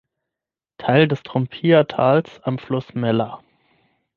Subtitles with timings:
[0.79, 3.43] Teil des Trompia-Tals am Fluss Mella.